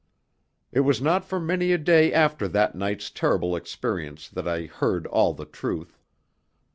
It 0.71 0.79
was 0.79 0.99
not 0.99 1.23
for 1.25 1.39
many 1.39 1.73
a 1.73 1.77
day 1.77 2.11
after 2.11 2.47
that 2.47 2.73
night's 2.73 3.11
terrible 3.11 3.55
experience 3.55 4.27
that 4.29 4.47
I 4.47 4.63
heard 4.65 5.05
all 5.05 5.35
the 5.35 5.45
truth. 5.45 5.99